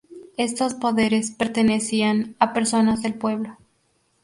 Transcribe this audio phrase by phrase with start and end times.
[0.37, 3.57] Estos poderes pertenecían a personas del pueblo.